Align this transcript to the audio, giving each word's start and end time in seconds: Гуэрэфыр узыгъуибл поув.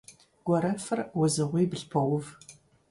Гуэрэфыр 0.45 0.99
узыгъуибл 1.21 1.81
поув. 1.91 2.25